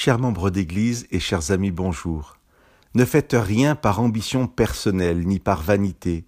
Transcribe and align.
Chers 0.00 0.20
membres 0.20 0.50
d'Église 0.50 1.08
et 1.10 1.18
chers 1.18 1.50
amis, 1.50 1.72
bonjour. 1.72 2.36
Ne 2.94 3.04
faites 3.04 3.34
rien 3.36 3.74
par 3.74 3.98
ambition 3.98 4.46
personnelle 4.46 5.26
ni 5.26 5.40
par 5.40 5.60
vanité. 5.60 6.24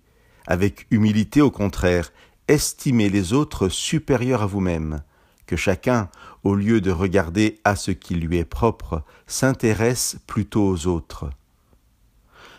Avec 0.49 0.89
humilité, 0.91 1.41
au 1.41 1.53
contraire, 1.53 2.13
estimez 2.49 3.09
les 3.09 3.33
autres 3.33 3.69
supérieurs 3.69 4.43
à 4.43 4.47
vous-même. 4.47 5.05
Que 5.47 5.55
chacun, 5.55 6.09
au 6.43 6.57
lieu 6.57 6.81
de 6.81 6.91
regarder 6.91 7.61
à 7.63 7.77
ce 7.77 7.93
qui 7.93 8.17
lui 8.17 8.39
est 8.39 8.45
propre, 8.45 9.05
s'intéresse 9.29 10.17
plutôt 10.27 10.67
aux 10.67 10.89
autres. 10.89 11.31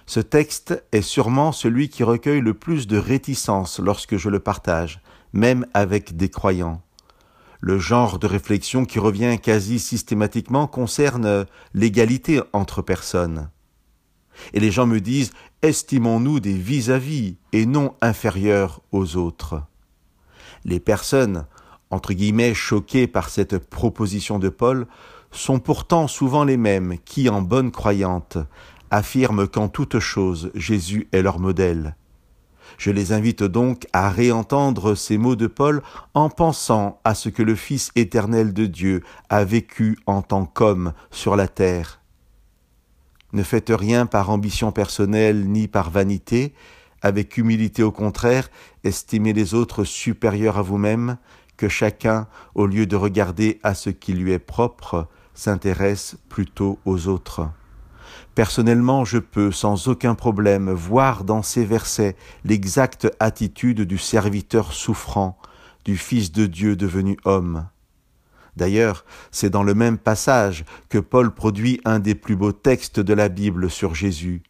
Ce 0.05 0.21
texte 0.21 0.82
est 0.93 1.02
sûrement 1.02 1.52
celui 1.52 1.89
qui 1.89 2.05
recueille 2.05 2.39
le 2.39 2.54
plus 2.54 2.88
de 2.88 2.98
réticence 2.98 3.80
lorsque 3.80 4.16
je 4.16 4.30
le 4.30 4.39
partage, 4.39 5.02
même 5.34 5.68
avec 5.73 6.16
des 6.16 6.30
croyants. 6.30 6.82
Le 7.64 7.78
genre 7.78 8.18
de 8.18 8.25
réflexion 8.25 8.86
qui 8.86 8.98
revient 8.98 9.38
quasi 9.39 9.78
systématiquement 9.78 10.65
concerne 10.65 11.46
l'égalité 11.75 12.42
entre 12.54 12.82
personnes. 12.82 13.50
Et 14.54 14.60
les 14.60 14.71
gens 14.71 14.87
me 14.87 15.00
disent 15.00 15.32
estimons-nous 15.61 16.39
des 16.39 16.54
vis-à-vis 16.54 17.37
et 17.54 17.68
non 17.68 17.93
inférieurs 18.01 18.82
aux 18.92 19.15
autres. 19.15 19.61
Les 20.65 20.79
personnes, 20.79 21.46
entre 21.92 22.14
guillemets, 22.14 22.56
choquées 22.56 23.06
par 23.06 23.29
cette 23.29 23.60
proposition 23.60 24.39
de 24.39 24.50
Paul, 24.50 24.87
sont 25.29 25.59
pourtant 25.59 26.07
souvent 26.07 26.43
les 26.43 26.57
mêmes 26.57 26.96
qui, 27.06 27.29
en 27.29 27.43
bonne 27.43 27.70
croyante, 27.70 28.39
affirment 28.89 29.48
qu'en 29.48 29.70
toute 29.70 30.00
chose 30.00 30.51
Jésus 30.56 31.07
est 31.12 31.21
leur 31.21 31.37
modèle. 31.37 31.96
Je 32.81 32.90
les 32.90 33.14
invite 33.14 33.44
donc 33.44 33.86
à 33.94 34.09
réentendre 34.09 34.95
ces 34.95 35.20
mots 35.20 35.36
de 35.36 35.45
Paul 35.45 35.84
en 36.16 36.30
pensant 36.30 37.00
à 37.04 37.14
ce 37.14 37.30
que 37.30 37.44
le 37.44 37.54
Fils 37.54 37.92
éternel 37.95 38.56
de 38.56 38.66
Dieu 38.66 39.04
a 39.30 39.44
vécu 39.44 40.00
en 40.08 40.23
tant 40.23 40.48
qu'homme 40.48 40.94
sur 41.12 41.36
la 41.36 41.48
terre. 41.48 42.02
Ne 43.34 43.44
faites 43.44 43.70
rien 43.70 44.08
par 44.08 44.32
ambition 44.32 44.72
personnelle 44.72 45.48
ni 45.48 45.68
par 45.68 45.92
vanité, 45.92 46.56
avec 47.04 47.38
humilité 47.38 47.84
au 47.84 47.92
contraire, 47.92 48.50
estimez 48.84 49.34
les 49.34 49.54
autres 49.54 49.84
supérieurs 49.84 50.58
à 50.58 50.64
vous-même, 50.64 51.18
que 51.58 51.70
chacun, 51.70 52.26
au 52.56 52.66
lieu 52.66 52.88
de 52.88 52.95
regarder 52.95 53.60
à 53.62 53.76
ce 53.76 53.92
qui 53.92 54.14
lui 54.14 54.32
est 54.32 54.40
propre, 54.40 55.08
s'intéresse 55.36 56.16
plutôt 56.30 56.80
aux 56.86 57.08
autres. 57.08 57.48
Personnellement, 58.36 59.04
je 59.04 59.18
peux 59.18 59.52
sans 59.52 59.90
aucun 59.90 60.16
problème 60.16 60.72
voir 60.72 61.26
dans 61.26 61.44
ces 61.44 61.66
versets 61.66 62.16
l'exacte 62.46 63.12
attitude 63.20 63.82
du 63.82 63.98
serviteur 63.98 64.72
souffrant, 64.72 65.38
du 65.84 65.98
Fils 65.98 66.32
de 66.32 66.46
Dieu 66.46 66.76
devenu 66.76 67.18
homme. 67.26 67.68
D'ailleurs, 68.56 69.06
c'est 69.32 69.50
dans 69.50 69.64
le 69.64 69.73
même 69.73 69.98
passage 69.98 70.66
que 70.90 70.98
Paul 70.98 71.34
produit 71.34 71.82
un 71.84 72.00
des 72.00 72.16
plus 72.16 72.36
beaux 72.36 72.52
textes 72.52 73.00
de 73.00 73.14
la 73.14 73.30
Bible 73.30 73.70
sur 73.70 73.96
Jésus. 73.96 74.44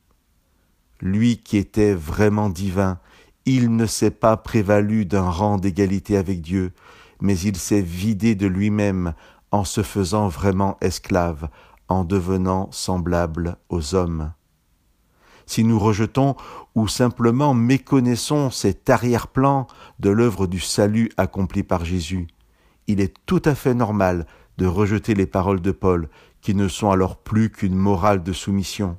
Lui 1.00 1.38
qui 1.38 1.58
était 1.58 1.94
vraiment 1.94 2.50
divin, 2.50 3.00
il 3.46 3.76
ne 3.76 3.88
s'est 3.88 4.12
pas 4.12 4.38
prévalu 4.38 5.06
d'un 5.06 5.30
rang 5.30 5.58
d'égalité 5.58 6.18
avec 6.18 6.42
Dieu, 6.42 6.72
mais 7.20 7.38
il 7.40 7.58
s'est 7.58 7.82
vidé 7.82 8.36
de 8.36 8.48
lui-même 8.48 9.14
en 9.52 9.64
se 9.64 9.82
faisant 9.82 10.28
vraiment 10.28 10.78
esclave, 10.82 11.50
en 11.92 12.04
devenant 12.04 12.70
semblable 12.72 13.58
aux 13.70 13.96
hommes. 13.96 14.34
Si 15.46 15.64
nous 15.64 15.80
rejetons 15.80 16.36
ou 16.76 16.88
simplement 16.88 17.54
méconnaissons 17.54 18.50
cet 18.50 18.90
arrière-plan 18.90 19.68
de 20.00 20.10
l'œuvre 20.10 20.48
du 20.48 20.60
salut 20.60 21.10
accompli 21.18 21.64
par 21.64 21.84
Jésus, 21.84 22.28
il 22.88 23.02
est 23.02 23.14
tout 23.26 23.42
à 23.46 23.56
fait 23.56 23.74
normal 23.74 24.26
de 24.58 24.66
rejeter 24.66 25.14
les 25.14 25.26
paroles 25.26 25.62
de 25.62 25.72
Paul, 25.72 26.10
qui 26.42 26.56
ne 26.56 26.68
sont 26.68 26.92
alors 26.92 27.18
plus 27.18 27.50
qu'une 27.50 27.76
morale 27.76 28.24
de 28.24 28.34
soumission. 28.34 28.98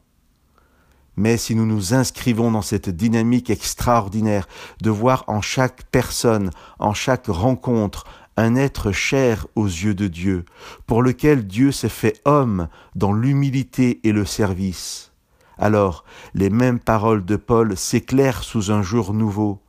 Mais 1.17 1.37
si 1.37 1.55
nous 1.55 1.67
nous 1.67 1.93
inscrivons 1.93 2.51
dans 2.51 2.63
cette 2.63 2.89
dynamique 2.89 3.51
extraordinaire 3.51 4.49
de 4.81 4.91
voir 4.91 5.25
en 5.27 5.43
chaque 5.43 5.85
personne, 5.91 6.51
en 6.79 6.95
chaque 6.95 7.27
rencontre, 7.27 8.05
un 8.37 8.55
être 8.55 8.93
cher 8.93 9.47
aux 9.55 9.67
yeux 9.67 9.95
de 9.95 10.07
Dieu, 10.07 10.45
pour 10.87 11.03
lequel 11.03 11.47
Dieu 11.47 11.73
s'est 11.73 11.89
fait 11.89 12.21
homme 12.25 12.69
dans 12.95 13.13
l'humilité 13.13 14.01
et 14.05 14.13
le 14.13 14.25
service. 14.25 15.13
Alors 15.59 16.05
les 16.35 16.51
mêmes 16.51 16.81
paroles 16.81 17.25
de 17.25 17.37
Paul 17.37 17.77
s'éclairent 17.77 18.43
sous 18.43 18.71
un 18.71 18.83
jour 18.83 19.13
nouveau, 19.13 19.63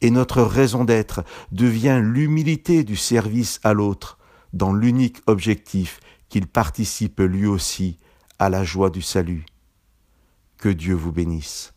et 0.00 0.10
notre 0.10 0.42
raison 0.42 0.84
d'être 0.84 1.24
devient 1.52 2.00
l'humilité 2.02 2.84
du 2.84 2.96
service 2.96 3.60
à 3.64 3.74
l'autre, 3.74 4.18
dans 4.52 4.72
l'unique 4.72 5.18
objectif 5.26 6.00
qu'il 6.28 6.46
participe 6.46 7.20
lui 7.20 7.46
aussi 7.46 7.98
à 8.38 8.48
la 8.48 8.64
joie 8.64 8.90
du 8.90 9.02
salut. 9.02 9.44
Que 10.56 10.68
Dieu 10.68 10.94
vous 10.94 11.12
bénisse. 11.12 11.74